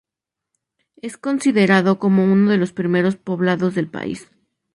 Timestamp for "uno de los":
2.23-2.73